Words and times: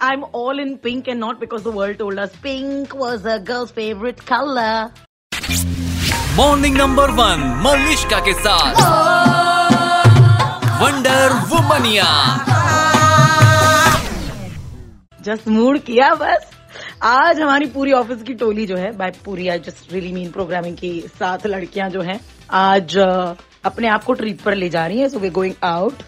I'm 0.00 0.24
all 0.32 0.58
in 0.58 0.78
pink 0.78 1.08
and 1.08 1.20
not 1.20 1.40
because 1.40 1.62
the 1.62 1.72
world 1.72 1.98
told 1.98 2.18
us. 2.18 2.34
Pink 2.36 2.94
was 2.94 3.24
a 3.26 3.38
girl's 3.40 3.70
favorite 3.70 4.24
color. 4.26 4.90
Morning 6.36 6.76
number 6.76 7.10
one 7.10 7.40
Malishka 7.62 8.18
के 8.26 8.32
साथ 8.42 8.76
wonder 10.82 11.32
वुमनिया 11.50 12.04
just 15.20 15.48
mood 15.48 15.78
किया 15.84 16.14
बस 16.20 16.50
आज 17.04 17.40
हमारी 17.40 17.66
पूरी 17.72 17.92
office 17.92 18.22
की 18.22 18.34
टोली 18.42 18.66
जो 18.66 18.76
है 18.76 18.90
बाय 18.96 19.10
पूरी 19.24 19.48
I 19.48 19.58
just 19.66 19.92
really 19.92 20.12
mean 20.12 20.30
programming 20.32 20.76
की 20.76 20.92
सात 21.18 21.46
लड़कियाँ 21.46 21.88
जो 21.90 22.02
हैं 22.02 22.20
आज 22.60 22.96
अपने 22.98 23.88
आप 23.88 24.04
को 24.04 24.12
ट्रीट 24.20 24.40
पर 24.42 24.54
ले 24.54 24.68
जा 24.76 24.86
रही 24.86 25.00
हैं 25.00 25.08
so 25.08 25.18
we're 25.18 25.30
going 25.40 25.54
out 25.64 26.02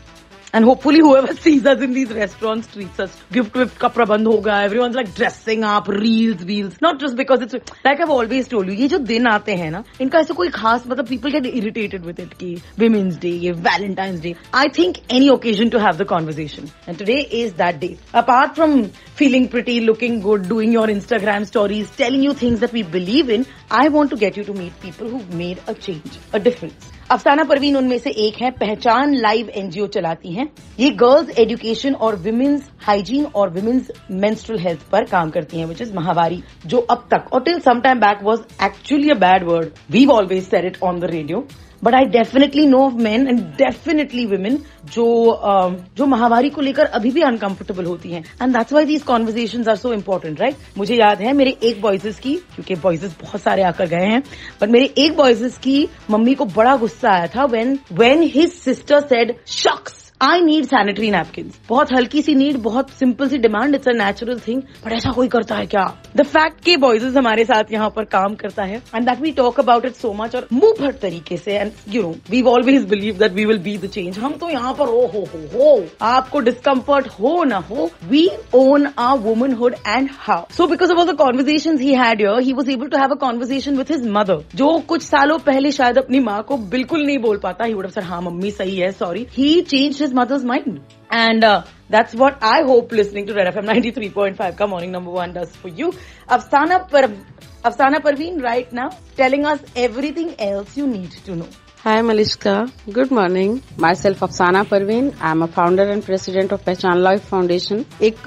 and 0.55 0.65
hopefully 0.65 0.99
whoever 1.05 1.33
sees 1.45 1.65
us 1.69 1.81
in 1.85 1.93
these 1.95 2.11
restaurants 2.17 2.67
treats 2.73 2.99
us 3.05 3.15
gift 3.37 3.57
विफ्ट 3.57 3.77
का 3.77 3.87
प्रबंध 3.95 4.27
होगा 4.27 4.59
everyone's 4.67 4.97
like 4.99 5.09
dressing 5.17 5.65
up 5.69 5.89
reels 5.95 6.43
wheels 6.49 6.77
not 6.85 7.01
just 7.01 7.17
because 7.21 7.43
it's 7.45 7.73
like 7.87 8.03
I've 8.05 8.13
always 8.17 8.47
told 8.53 8.71
you 8.71 8.77
ये 8.81 8.87
जो 8.93 8.97
दिन 9.09 9.27
आते 9.27 9.55
हैं 9.63 9.69
ना 9.71 9.83
इनका 10.01 10.19
ऐसा 10.19 10.33
कोई 10.33 10.49
खास 10.59 10.87
मतलब 10.87 11.09
people 11.09 11.35
get 11.37 11.49
irritated 11.51 12.07
with 12.11 12.23
it 12.25 12.37
कि 12.43 12.53
women's 12.85 13.19
day 13.25 13.33
ये 13.47 13.53
valentine's 13.67 14.23
day 14.27 14.33
I 14.61 14.65
think 14.79 15.01
any 15.19 15.29
occasion 15.35 15.75
to 15.75 15.83
have 15.87 16.01
the 16.03 16.09
conversation 16.15 16.71
and 16.87 17.03
today 17.03 17.19
is 17.43 17.53
that 17.63 17.83
day 17.85 17.93
apart 18.23 18.55
from 18.61 18.79
feeling 19.21 19.49
pretty 19.57 19.79
looking 19.91 20.19
good 20.29 20.49
doing 20.55 20.71
your 20.79 20.87
Instagram 20.97 21.51
stories 21.53 21.95
telling 22.03 22.27
you 22.29 22.33
things 22.45 22.65
that 22.65 22.81
we 22.81 22.83
believe 22.97 23.29
in 23.29 23.45
I 23.83 23.87
want 23.99 24.15
to 24.15 24.25
get 24.27 24.37
you 24.37 24.49
to 24.51 24.59
meet 24.65 24.83
people 24.89 25.15
who've 25.15 25.39
made 25.45 25.61
a 25.67 25.81
change 25.87 26.19
a 26.33 26.45
difference 26.49 26.91
अफसाना 27.10 27.44
परवीन 27.44 27.76
उनमें 27.76 27.98
से 27.98 28.10
एक 28.24 28.34
है। 28.42 28.50
पहचान 28.50 29.14
live 29.14 29.48
NGO 29.50 29.86
चलाती 29.86 30.32
हैं। 30.32 30.46
ये 30.80 30.90
girls 30.90 31.38
education 31.38 31.94
और 31.94 32.16
विमेन्स 32.16 32.68
हाइजीन 32.80 33.24
और 33.34 33.50
विमेन्स 33.50 33.90
मेंस्ट्रुअल 34.10 34.60
हेल्थ 34.62 34.88
पर 34.92 35.04
काम 35.04 35.30
करती 35.30 35.58
हैं 35.58 35.66
विच 35.66 35.80
इज़ 35.82 35.92
महावारी, 35.94 36.42
जो 36.66 36.78
अब 36.80 37.06
तक, 37.10 37.32
और 37.32 37.42
till 37.42 37.58
some 37.60 37.80
time 37.80 38.00
back 38.00 38.22
was 38.22 38.38
actually 38.64 39.10
a 39.10 39.14
bad 39.16 39.44
word 39.44 39.70
we 39.90 40.06
always 40.08 40.44
said 40.44 40.64
it 40.64 40.78
on 40.82 41.00
the 41.00 41.04
radio 41.06 41.46
but 41.84 41.94
I 41.94 42.04
definitely 42.04 42.66
know 42.66 42.78
of 42.78 42.94
man 43.02 43.26
and 43.28 43.40
definitely 43.58 44.26
women 44.26 44.58
जो 44.94 45.06
uh, 45.46 45.96
जो 45.96 46.06
महावारी 46.06 46.50
को 46.50 46.60
लेकर 46.60 46.84
अभी 46.84 47.10
भी 47.10 47.22
अनकंफर्टेबल 47.22 47.84
होती 47.84 48.12
हैं. 48.12 48.24
And 48.42 48.52
that's 48.52 48.72
why 48.72 48.84
these 48.84 49.02
conversation 49.02 49.64
are 49.68 49.76
so 49.76 49.92
important 49.92 50.40
right 50.40 50.56
मुझे 50.78 50.94
याद 50.94 51.22
है 51.22 51.32
मेरे 51.32 51.56
एक 51.62 51.80
बॉयजेस 51.82 52.18
की 52.18 52.34
क्योंकि 52.34 52.74
बॉयजेस 52.74 53.16
बहुत 53.22 53.42
सारे 53.42 53.62
आकर 53.62 53.86
गए 53.86 54.06
हैं 54.06 54.22
बट 54.60 54.68
मेरे 54.68 54.92
एक 54.98 55.16
बॉयजेस 55.16 55.58
की 55.58 55.88
मम्मी 56.10 56.34
को 56.34 56.44
बड़ा 56.44 56.76
गुस्सा 56.76 57.10
आया 57.10 57.26
था 57.26 57.44
when 57.44 57.78
when 57.92 58.22
his 58.22 58.52
sister 58.52 59.00
said 59.00 59.34
shocks 59.46 60.09
I 60.22 60.40
need 60.40 60.64
sanitary 60.66 61.10
napkin 61.10 61.50
बहुत 61.68 61.92
हल्की 61.92 62.20
सी 62.22 62.34
नीड 62.34 62.56
बहुत 62.62 62.90
simple 62.90 63.28
C 63.28 63.36
demand 63.38 63.74
it's 63.74 63.88
a 63.88 63.92
natural 63.92 64.38
thing 64.38 64.60
but 64.84 64.92
ऐसा 64.92 65.10
कोई 65.10 65.28
करता 65.28 65.56
है 65.56 65.66
क्या? 65.66 65.84
द 66.16 66.22
फैक्ट 66.22 66.60
के 66.64 66.76
बॉयजेस 66.76 67.14
हमारे 67.16 67.44
साथ 67.44 67.72
यहाँ 67.72 67.88
पर 67.96 68.04
काम 68.14 68.34
करता 68.42 68.64
है 68.64 68.76
and 68.94 69.08
that 69.08 69.20
we 69.20 69.30
talk 69.32 69.60
about 69.60 69.84
it 69.84 69.94
so 69.96 70.12
much 70.12 70.34
और 70.36 70.46
मुँह 70.52 70.74
भर 70.80 70.92
तरीके 71.02 71.36
से 71.36 71.52
and 71.58 71.70
you 71.88 72.02
know 72.02 72.10
we 72.30 72.42
always 72.50 72.84
believe 72.88 73.18
that 73.18 73.32
we 73.32 73.44
will 73.44 73.58
be 73.58 73.76
the 73.78 73.86
change 73.86 74.18
हम 74.18 74.32
तो 74.40 74.48
यहाँ 74.50 74.72
पर 74.78 74.88
ओ 74.88 75.06
हो 75.06 75.24
हो 75.34 75.40
हो. 75.54 75.84
आपको 76.02 76.40
डिस्कम्फर्ट 76.40 77.08
हो 77.20 77.32
ना 77.44 77.62
हो 77.70 77.88
we 78.10 78.26
own 78.54 78.86
our 78.98 79.16
womanhood 79.18 79.74
and 79.86 80.10
how 80.18 80.44
so 80.56 80.66
because 80.66 80.92
of 80.92 80.98
all 80.98 81.12
the 81.12 81.16
conversation 81.18 81.78
he 81.78 81.94
had 81.94 82.20
your 82.20 82.42
he 82.42 82.52
was 82.52 82.70
able 82.70 82.88
to 82.88 82.98
have 82.98 83.10
a 83.10 83.18
conversation 83.20 83.78
with 83.78 83.90
his 83.90 84.06
mother 84.18 84.44
जो 84.54 84.76
कुछ 84.88 85.02
सालों 85.02 85.38
पहले 85.48 85.72
शायद 85.72 85.98
अपनी 85.98 86.20
माँ 86.20 86.42
को 86.42 86.56
बिल्कुल 86.76 87.06
नहीं 87.06 87.18
बोल 87.18 87.38
पाता. 87.38 87.64
ही 87.64 87.74
वुड 87.74 87.90
सर 87.90 88.02
हाँ 88.02 88.20
मम्मी 88.22 88.50
सही 88.50 88.76
है 88.76 88.92
sorry 88.92 89.26
he 89.32 89.60
change 89.62 90.08
his 90.10 90.14
mother's 90.14 90.44
mind. 90.44 90.80
And 91.10 91.44
uh, 91.44 91.64
that's 91.88 92.14
what 92.14 92.38
I 92.42 92.62
hope 92.62 92.92
listening 92.92 93.26
to 93.26 93.34
Red 93.34 93.52
FM 93.54 93.66
93.5 93.66 94.56
Come 94.56 94.70
Morning 94.70 94.90
Number 94.90 95.10
1 95.10 95.32
does 95.34 95.54
for 95.54 95.68
you. 95.68 95.92
Afsana, 96.28 96.88
per- 96.88 97.16
Afsana 97.64 98.00
Parveen 98.06 98.42
right 98.42 98.70
now 98.72 98.90
telling 99.16 99.46
us 99.46 99.60
everything 99.76 100.34
else 100.40 100.76
you 100.76 100.86
need 100.86 101.12
to 101.12 101.36
know. 101.36 101.48
Hi 101.82 102.02
Malishka, 102.02 102.70
good 102.92 103.10
morning. 103.10 103.62
Myself 103.78 104.18
Afsana 104.20 104.66
Parveen. 104.66 105.14
I 105.18 105.30
am 105.30 105.40
a 105.40 105.46
founder 105.46 105.84
and 105.90 106.04
president 106.04 106.52
of 106.52 106.64
Pehchaan 106.64 106.98
life 107.02 107.28
foundation 107.28 107.84
एक 108.04 108.18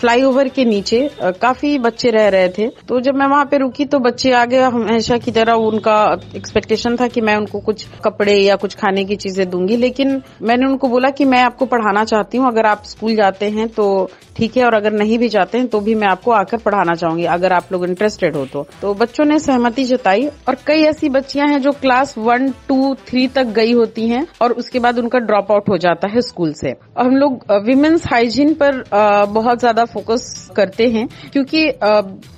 flyover 0.00 0.48
के 0.48 0.64
नीचे 0.64 1.00
काफ़ी 1.42 1.78
बच्चे 1.78 2.10
रह 2.10 2.28
रहे 2.28 2.48
थे। 2.58 2.68
तो 2.88 3.00
जब 3.00 3.14
मैं 3.14 3.26
वहाँ 3.26 3.44
पे 3.50 3.58
रुकी 3.58 3.84
तो 3.84 3.98
बच्चे 3.98 4.32
आगे 4.42 4.60
हमेशा 4.62 5.18
की 5.18 5.30
तरह 5.30 5.66
उनका 5.70 5.96
एक्सपेक्टेशन 6.36 6.96
था 6.96 7.08
कि 7.08 7.20
मैं 7.20 7.36
उनको 7.36 7.60
कुछ 7.60 7.86
कपड़े 8.04 8.36
या 8.36 8.56
कुछ 8.56 8.74
खाने 8.80 9.04
की 9.04 9.16
चीज़ें 9.16 9.48
दूँगी। 9.50 9.76
लेकिन 9.76 10.22
मैंने 10.42 10.66
उनको 10.66 10.88
बोला 10.88 11.10
कि 11.10 11.24
मैं 11.24 11.42
आपको 11.44 11.66
पढ़ाना 11.66 12.04
चाहती 12.04 12.38
हूँ। 12.38 12.46
अगर 12.48 12.66
आप 12.66 12.84
स्कूल 12.84 13.16
जाते 13.16 13.50
हैं 13.50 13.68
तो 13.68 13.88
ठीक 14.36 14.56
है। 14.56 14.64
और 14.64 14.74
अगर 14.74 14.92
नहीं 14.92 15.18
भी 15.18 15.28
जाते 15.28 15.58
हैं 15.58 15.66
तो 15.68 15.80
भी 15.80 15.94
मैं 15.94 16.08
आपको 16.08 16.30
आकर 16.32 16.58
पढ़ाना 16.58 16.94
चाहूँगी 16.94 17.24
अगर 17.38 17.52
आप 17.52 17.72
लोग 17.72 17.84
इंटरेस्टेड 17.88 18.36
हो 18.36 18.46
तो। 18.52 18.66
तो 18.82 18.94
बच्चों 18.94 19.24
ने 19.24 19.38
सहमति 19.40 19.84
जताई। 19.84 20.26
और 20.48 20.56
कई 20.66 20.82
ऐसी 20.84 21.08
बच्चियाँ 21.18 21.48
हैं 21.48 21.60
जो 21.62 21.72
क्लास 21.82 22.16
वन 22.18 22.50
टू 22.68 22.94
थ्री 23.06 23.26
तक 23.28 23.46
गई 23.54 23.72
होती 23.72 24.08
हैं 24.08 24.26
और 24.42 24.52
उसके 24.54 24.78
बाद 24.78 24.98
उनका 24.98 25.18
ड्रॉप 25.20 25.52
आउट 25.52 25.68
हो 25.68 25.78
जाता 25.78 26.08
है 26.08 26.20
स्कूल 26.22 26.52
से। 26.52 26.74
हम 26.98 27.16
लोग 27.16 27.44
विमेन्स 27.64 28.06
हाइजीन 28.06 28.54
पर 28.54 28.82
बहुत 29.30 29.58
ज़्यादा 29.60 29.84
फोकस 29.86 30.50
करते 30.56 30.88
हैं 30.88 31.06
क्योंकि 31.32 31.68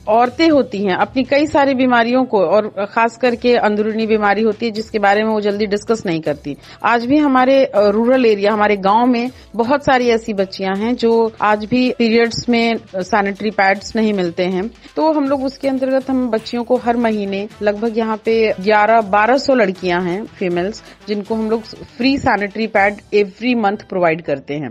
औरतें 0.08 0.48
होती 0.50 0.78
हैं, 0.84 0.94
अपनी 0.94 1.22
कई 1.24 1.46
सारी 1.46 1.74
बीमारियों 1.74 2.24
को 2.24 2.38
और 2.46 2.68
खास 2.90 3.16
करके 3.16 3.54
अंदरूनी 3.56 4.06
बीमारी 4.06 4.42
होती 4.42 4.66
है 4.66 4.72
जिसके 4.72 4.98
बारे 4.98 5.22
में 5.24 5.30
वो 5.30 5.40
जल्दी 5.40 5.66
डिस्कस 5.66 6.02
नहीं 6.06 6.20
करती। 6.20 6.56
आज 6.84 7.04
भी 7.06 7.18
हमारे 7.18 7.60
रूरल 7.76 8.26
एरिया 8.26 8.52
हमारे 8.52 8.76
गाँव 8.78 9.06
में 9.06 9.30
बहुत 9.56 9.84
सारी 9.84 10.08
ऐसी 10.10 10.32
बच्चियाँ 10.34 10.74
हैं 10.76 10.94
जो 10.96 11.12
आज 11.42 11.64
भी 11.64 11.88
पीरियड्स 11.98 12.48
में 12.48 12.76
सैनिटरी 12.94 13.50
पैड्स 13.52 13.94
नहीं 13.96 14.12
मिलते 14.12 14.44
हैं। 14.46 14.68
तो 14.96 15.12
हम 15.12 15.28
लोग 15.28 15.44
उसके 15.44 15.68
अंतर्गत 15.68 16.10
हम 16.10 16.28
बच्चियों 16.30 16.64
को 16.64 16.76
हर 16.78 16.96
महीने 16.98 17.46
लगभग 17.62 17.98
यहाँ 17.98 18.16
पे 18.24 18.34
11 18.60 19.00
1200 19.10 19.54
लड़कियाँ 19.54 20.00
हैं 20.02 20.22
एनिमल्स 20.52 20.82
जिनको 21.08 21.34
हम 21.34 21.50
लोग 21.50 21.62
free 21.96 22.16
sanitary 22.18 22.66
pad 22.76 23.00
every 23.14 23.54
month 23.56 23.88
provide 23.88 24.22
करते 24.22 24.54
हैं। 24.54 24.70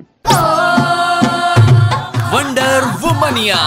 Wonder 2.34 2.86
womania 3.02 3.58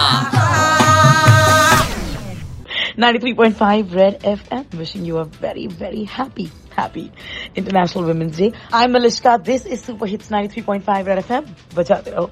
93.5 2.99 3.93
Red 3.93 4.25
FM 4.25 4.77
wishing 4.77 5.07
you 5.07 5.15
a 5.15 5.23
very 5.41 5.67
very 5.81 6.07
happy 6.11 6.43
happy 6.77 7.09
international 7.57 8.03
women's 8.03 8.37
day 8.37 8.51
I 8.73 8.83
am 8.83 8.93
Malishka 8.93 9.35
this 9.49 9.65
is 9.67 9.81
super 9.81 10.07
hits 10.09 10.31
93.5 10.31 11.07
Red 11.07 11.17
FM 11.17 11.43
बजाते 11.75 12.11
रहो। 12.11 12.29